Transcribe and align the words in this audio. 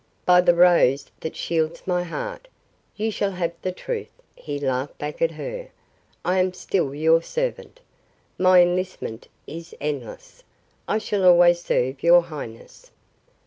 "By 0.25 0.41
the 0.41 0.55
rose 0.55 1.11
that 1.19 1.35
shields 1.35 1.83
my 1.85 2.01
heart, 2.01 2.47
you 2.95 3.11
shall 3.11 3.33
have 3.33 3.53
the 3.61 3.71
truth," 3.71 4.09
he 4.35 4.57
laughed 4.57 4.97
back 4.97 5.21
at 5.21 5.29
her. 5.29 5.69
"I 6.25 6.39
am 6.39 6.53
still 6.53 6.95
your 6.95 7.21
servant. 7.21 7.81
My 8.39 8.63
enlistment 8.63 9.27
is 9.45 9.75
endless. 9.79 10.41
I 10.87 10.97
shall 10.97 11.23
always 11.23 11.61
serve 11.61 12.01
your 12.01 12.23
highness." 12.23 12.89